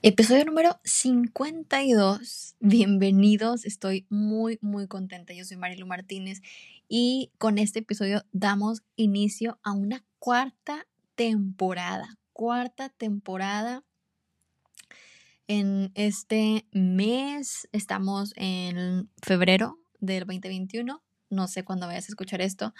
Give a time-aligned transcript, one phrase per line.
[0.00, 2.54] Episodio número 52.
[2.60, 5.32] Bienvenidos, estoy muy, muy contenta.
[5.32, 6.40] Yo soy Marilu Martínez
[6.88, 10.86] y con este episodio damos inicio a una cuarta
[11.16, 12.16] temporada.
[12.32, 13.82] Cuarta temporada
[15.48, 17.68] en este mes.
[17.72, 21.02] Estamos en febrero del 2021.
[21.28, 22.72] No sé cuándo vayas a escuchar esto,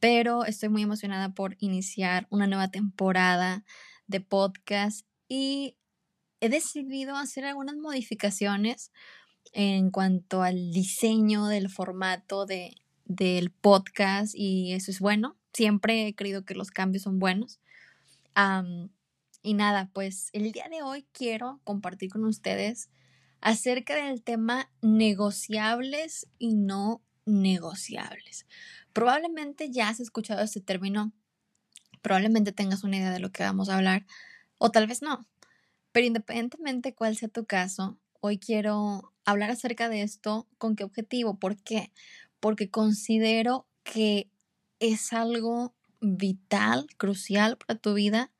[0.00, 3.64] pero estoy muy emocionada por iniciar una nueva temporada
[4.06, 5.77] de podcast y
[6.40, 8.92] he decidido hacer algunas modificaciones
[9.52, 15.36] en cuanto al diseño del formato de, del podcast y eso es bueno.
[15.52, 17.60] Siempre he creído que los cambios son buenos.
[19.42, 22.90] y nada, pues el día de hoy quiero compartir con ustedes
[23.40, 28.46] acerca del tema negociables y no negociables.
[28.92, 31.12] Probablemente ya has escuchado este término,
[32.02, 34.06] probablemente tengas una idea de lo que vamos a hablar
[34.58, 35.26] o tal vez no.
[35.98, 40.46] Pero independientemente cuál sea tu caso, hoy quiero hablar acerca de esto.
[40.56, 41.40] ¿Con qué objetivo?
[41.40, 41.92] ¿Por qué?
[42.38, 44.30] Porque considero que
[44.78, 48.30] es algo vital, crucial para tu vida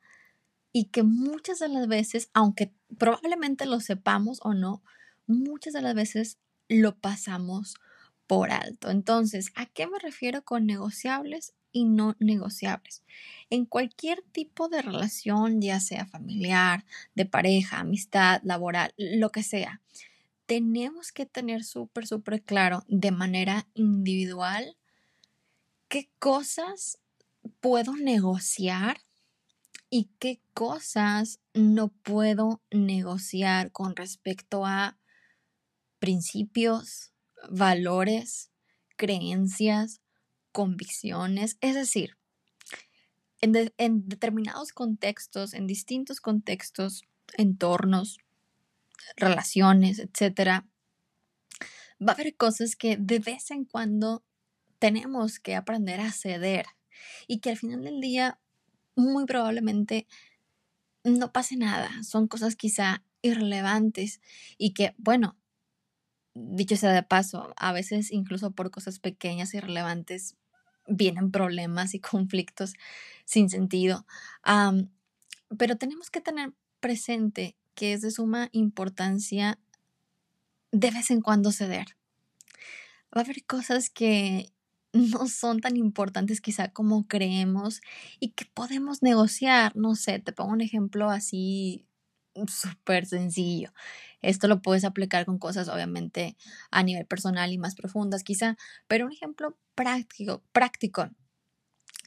[0.72, 4.84] y que muchas de las veces, aunque probablemente lo sepamos o no,
[5.26, 7.74] muchas de las veces lo pasamos
[8.28, 8.88] por alto.
[8.88, 13.02] Entonces, ¿a qué me refiero con negociables y no negociables?
[13.50, 19.80] En cualquier tipo de relación, ya sea familiar, de pareja, amistad, laboral, lo que sea,
[20.46, 24.76] tenemos que tener súper, súper claro de manera individual
[25.88, 26.98] qué cosas
[27.60, 29.00] puedo negociar
[29.90, 34.98] y qué cosas no puedo negociar con respecto a
[35.98, 37.12] principios,
[37.50, 38.50] valores,
[38.96, 40.00] creencias,
[40.52, 41.56] convicciones.
[41.60, 42.16] Es decir,
[43.40, 47.02] en, determinados contextos, en distintos contextos,
[47.36, 48.18] entornos,
[49.16, 50.66] relaciones, etcétera,
[52.00, 54.24] va a haber cosas que de vez en cuando
[54.78, 56.66] tenemos que aprender a ceder
[57.26, 58.38] y que al final del día
[58.96, 60.06] muy probablemente
[61.04, 61.90] no pase nada.
[62.02, 64.20] Son cosas quizá irrelevantes
[64.56, 65.36] y que, bueno,
[66.50, 70.36] dicho sea de paso, a veces incluso por cosas pequeñas y irrelevantes
[70.86, 72.74] vienen problemas y conflictos
[73.24, 74.06] sin sentido.
[75.56, 79.58] pero tenemos que tener presente que es de suma importancia
[80.72, 81.96] de vez en cuando ceder.
[83.16, 84.52] Va a haber cosas que
[84.92, 87.80] no son tan importantes quizá como creemos
[88.20, 89.76] y que podemos negociar.
[89.76, 91.86] No sé, te pongo un ejemplo así
[92.46, 93.72] súper sencillo.
[94.22, 96.36] Esto lo puedes aplicar con cosas obviamente
[96.70, 98.56] a nivel personal y más profundas quizá,
[98.86, 101.08] pero un ejemplo práctico, práctico.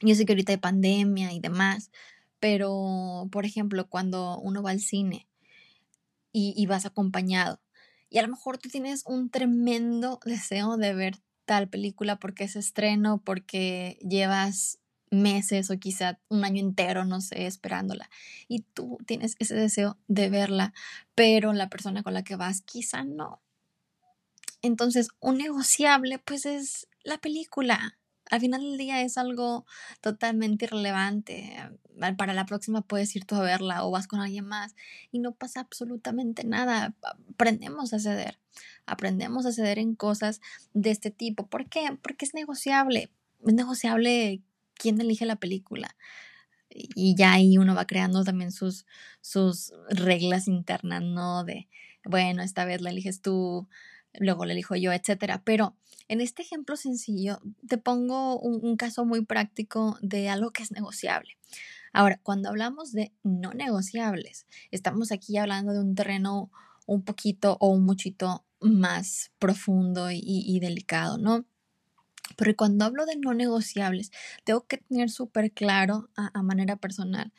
[0.00, 1.90] Yo sé que ahorita hay pandemia y demás,
[2.40, 5.28] pero por ejemplo cuando uno va al cine
[6.32, 7.60] y, y vas acompañado
[8.12, 12.56] y a lo mejor tú tienes un tremendo deseo de ver tal película porque es
[12.56, 14.80] estreno, porque llevas
[15.12, 18.10] meses o quizá un año entero, no sé, esperándola.
[18.48, 20.72] Y tú tienes ese deseo de verla,
[21.14, 23.40] pero la persona con la que vas quizá no.
[24.62, 27.98] Entonces, un negociable, pues es la película.
[28.30, 29.66] Al final del día es algo
[30.00, 31.54] totalmente irrelevante.
[32.16, 34.74] Para la próxima puedes ir tú a verla o vas con alguien más
[35.10, 36.94] y no pasa absolutamente nada.
[37.34, 38.38] Aprendemos a ceder.
[38.86, 40.40] Aprendemos a ceder en cosas
[40.72, 41.46] de este tipo.
[41.46, 41.98] ¿Por qué?
[42.00, 43.10] Porque es negociable.
[43.44, 44.40] Es negociable
[44.74, 45.96] quién elige la película.
[46.68, 48.86] Y ya ahí uno va creando también sus,
[49.20, 51.44] sus reglas internas, ¿no?
[51.44, 51.68] De,
[52.04, 53.68] bueno, esta vez la eliges tú,
[54.14, 55.42] luego la elijo yo, etcétera.
[55.44, 55.76] Pero
[56.08, 61.36] en este ejemplo sencillo, te pongo un, caso muy práctico de algo que es negociable.
[61.92, 66.50] Ahora, cuando hablamos de no negociables, estamos aquí hablando de un terreno
[66.86, 71.44] un poquito o un muchito más profundo y delicado, ¿no?
[72.36, 74.10] Pero cuando hablo de no negociables,
[74.44, 77.32] tengo que tener súper claro a, manera personal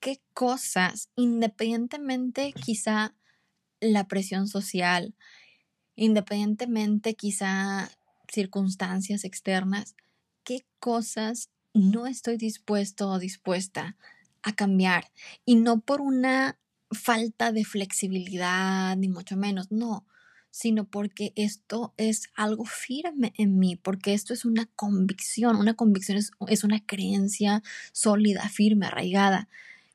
[0.00, 3.14] qué cosas, independientemente quizá
[3.80, 5.14] la presión social,
[5.96, 7.90] independientemente quizá
[8.28, 9.96] circunstancias externas,
[10.44, 13.96] qué cosas no estoy dispuesto o dispuesta
[14.42, 15.10] a cambiar.
[15.44, 16.58] Y no por una
[16.90, 20.06] falta de flexibilidad, ni mucho menos, no,
[20.56, 26.16] sino porque esto es algo firme en mí, porque esto es una convicción, una convicción
[26.16, 27.62] es, una creencia
[27.92, 29.50] sólida, firme, arraigada,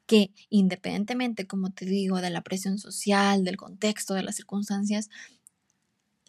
[0.06, 5.10] que independientemente, como te digo, de la presión social, del contexto, de las circunstancias,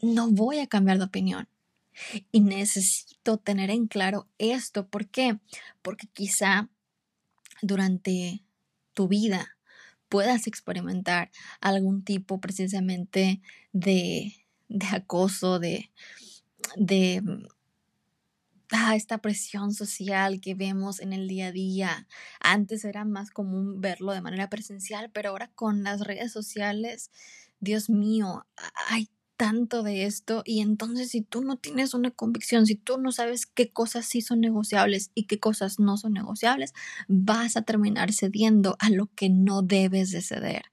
[0.00, 1.46] no voy a cambiar de opinión.
[2.30, 4.88] Y necesito tener en claro esto.
[4.88, 5.40] ¿Por qué?
[5.82, 6.70] Porque quizá
[7.60, 8.42] durante
[8.94, 9.58] tu vida
[10.12, 11.30] puedas experimentar
[11.62, 13.40] algún tipo precisamente
[13.72, 14.34] de,
[14.68, 15.90] de acoso, de,
[16.76, 17.22] de
[18.72, 22.08] ah, esta presión social que vemos en el día a día.
[22.40, 27.10] Antes era más común verlo de manera presencial, pero ahora con las redes sociales,
[27.60, 28.46] Dios mío,
[28.88, 29.08] hay
[29.42, 33.44] tanto de esto y entonces si tú no tienes una convicción, si tú no sabes
[33.44, 36.74] qué cosas sí son negociables y qué cosas no son negociables,
[37.08, 40.66] vas a terminar cediendo a lo que no debes de ceder.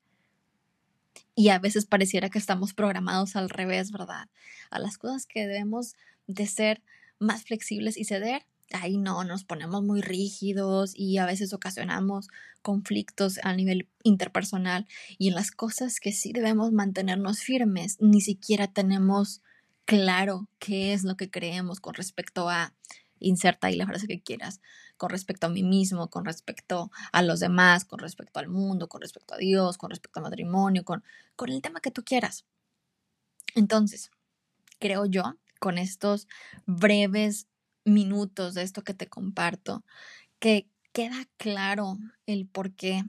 [1.33, 4.30] Y a veces pareciera que estamos programados al revés, ¿verdad?
[4.69, 5.95] A las cosas que debemos
[6.27, 6.83] de ser
[7.18, 12.27] más flexibles y ceder, ahí no, nos ponemos muy rígidos y a veces ocasionamos
[12.62, 14.88] conflictos a nivel interpersonal
[15.18, 19.42] y en las cosas que sí debemos mantenernos firmes, ni siquiera tenemos
[19.86, 22.74] claro qué es lo que creemos con respecto a
[23.19, 24.62] inserta ahí la frase que quieras,
[24.98, 29.01] con respecto a mí mismo, con respecto a los demás, con respecto al mundo, con
[29.01, 31.04] respecto a Dios, con respecto al matrimonio, con,
[31.36, 32.45] con el tema que tú quieras.
[33.56, 34.12] Entonces,
[34.80, 36.27] creo yo, con estos
[36.66, 37.48] breves
[37.86, 39.84] minutos de esto que te comparto,
[40.40, 43.04] que queda claro el por qué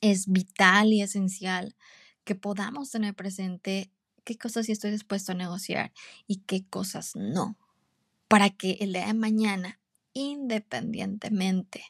[0.00, 1.76] es vital y esencial
[2.24, 3.90] que podamos tener presente
[4.24, 5.92] qué cosas estoy dispuesto a negociar
[6.26, 7.56] y qué cosas no,
[8.28, 9.80] para que el día de mañana,
[10.12, 11.84] independientemente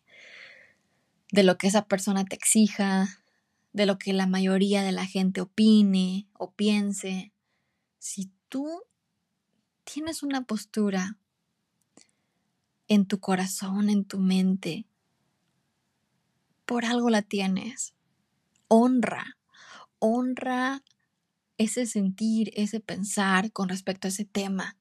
[1.31, 3.23] de lo que esa persona te exija,
[3.73, 7.33] de lo que la mayoría de la gente opine o piense,
[7.99, 8.83] si tú
[9.85, 11.19] tienes una postura
[12.95, 14.85] en tu corazón, en tu mente.
[16.67, 17.95] Por algo la tienes.
[18.69, 19.39] Honra,
[19.99, 20.83] honra
[21.57, 24.77] ese sentir, ese pensar con respecto a ese tema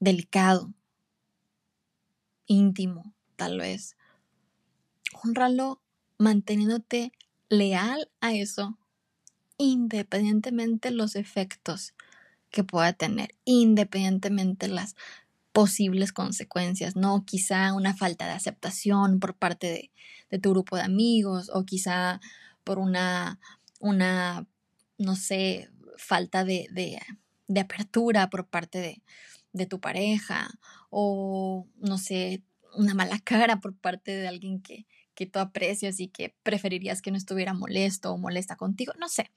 [0.00, 0.72] delicado,
[2.46, 3.96] íntimo, tal vez.
[5.22, 5.82] Honralo
[6.16, 7.12] manteniéndote
[7.50, 8.78] leal a eso,
[9.58, 11.94] independientemente los efectos
[12.50, 14.96] que pueda tener, independientemente las
[15.52, 17.24] posibles consecuencias, ¿no?
[17.24, 19.90] Quizá una falta de aceptación por parte
[20.30, 22.20] de, tu grupo de amigos o quizá
[22.64, 23.38] por una,
[23.78, 24.46] una
[24.98, 29.02] no sé, falta de, de, apertura por parte de,
[29.52, 30.48] de tu pareja
[30.88, 32.42] o, no sé,
[32.74, 37.10] una mala cara por parte de alguien que, que tú aprecias y que preferirías que
[37.10, 39.30] no estuviera molesto o molesta contigo, no sé.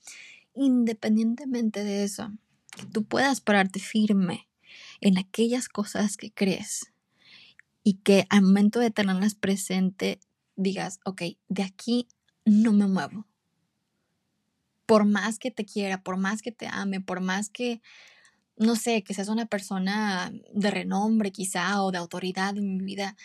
[0.54, 2.32] Independientemente de eso,
[2.78, 4.48] que tú puedas pararte firme
[5.02, 6.92] en aquellas cosas que crees
[7.84, 10.20] y que al momento de tenerlas presente
[10.56, 12.08] digas, ok, de aquí
[12.46, 13.28] no me muevo.
[14.86, 17.82] Por más que te quiera, por más que te ame, por más que,
[18.56, 23.16] no sé, que seas una persona de renombre quizá o de autoridad en mi vida,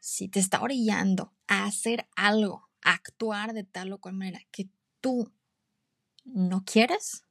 [0.00, 4.68] si te está orillando a hacer algo, a actuar de tal o cual manera que
[5.00, 5.30] tú
[6.24, 7.24] no quieres,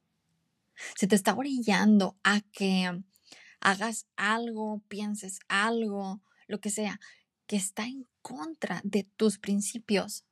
[0.96, 3.02] si te está orillando a que
[3.60, 7.00] hagas algo, pienses algo, lo que sea,
[7.46, 10.24] que está en contra de tus principios.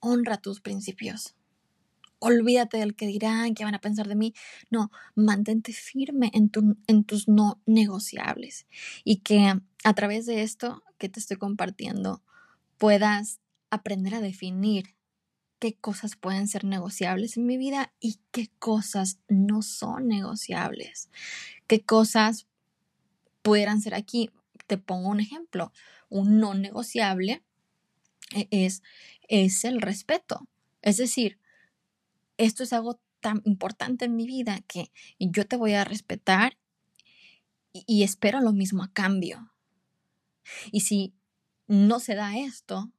[0.00, 1.34] Honra tus principios.
[2.18, 4.34] Olvídate del que dirán, que van a pensar de mí.
[4.70, 6.50] No, mantente firme en,
[6.86, 8.66] en tus no negociables
[9.04, 9.54] y que
[9.84, 12.22] a través de esto que te estoy compartiendo
[12.76, 13.40] puedas
[13.70, 14.94] aprender a definir
[15.60, 21.10] qué cosas pueden ser negociables en mi vida y qué cosas no son negociables,
[21.66, 22.46] qué cosas
[23.42, 24.30] pudieran ser aquí.
[24.66, 25.72] Te pongo un ejemplo.
[26.08, 27.42] Un no negociable
[28.34, 28.82] e-, es,
[29.28, 30.48] es el respeto.
[30.82, 31.38] Es decir,
[32.36, 36.56] esto es algo tan importante en mi vida que yo te voy a respetar
[37.72, 39.52] y, y espero lo mismo a cambio.
[40.72, 41.14] Y si
[41.66, 42.90] no se da esto,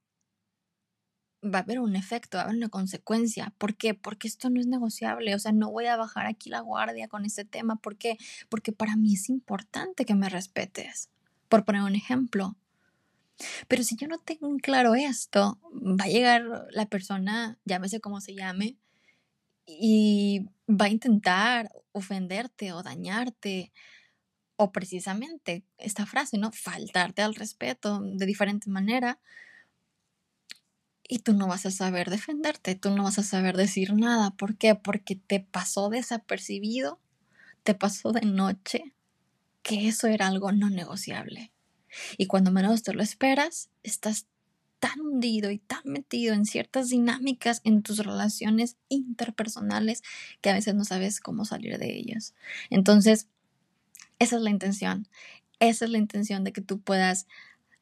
[1.43, 3.53] va a haber un efecto, va a haber una consecuencia.
[3.57, 3.93] ¿Por qué?
[3.93, 5.33] Porque esto no es negociable.
[5.35, 7.77] O sea, no voy a bajar aquí la guardia con este tema.
[7.77, 8.17] ¿Por qué?
[8.49, 11.09] Porque para mí es importante que me respetes.
[11.49, 12.55] Por poner un ejemplo.
[13.67, 18.35] Pero si yo no tengo claro esto, va a llegar la persona, llámese como se
[18.35, 18.77] llame,
[19.65, 23.71] y va a intentar ofenderte o dañarte.
[24.57, 26.51] O precisamente esta frase, ¿no?
[26.51, 29.19] Faltarte al respeto de diferente manera
[31.11, 34.31] y tú no vas a saber defenderte, tú no vas a saber decir nada.
[34.31, 34.75] ¿Por qué?
[34.75, 37.01] Porque te pasó desapercibido,
[37.63, 38.93] te pasó de noche,
[39.61, 41.51] que eso era algo no negociable.
[42.17, 44.25] Y cuando menos te lo esperas, estás
[44.79, 50.03] tan hundido y tan metido en ciertas dinámicas en tus relaciones interpersonales
[50.39, 52.33] que a veces no sabes cómo salir de ellas.
[52.69, 53.27] Entonces,
[54.17, 55.09] esa es la intención.
[55.59, 57.27] Esa es la intención de que tú puedas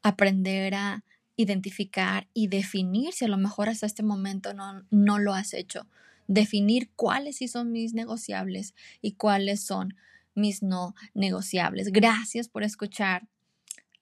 [0.01, 1.03] aprender a
[1.39, 5.87] identificar y definir si a lo mejor hasta este momento no, no lo has hecho.
[6.27, 9.95] Definir cuáles sí son mis negociables y cuáles son
[10.35, 11.93] mis no negociables.
[11.93, 13.29] Gracias por escuchar.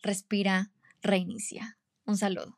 [0.02, 0.72] Respira,
[1.04, 1.78] reinicia.
[2.08, 2.57] Un saludo.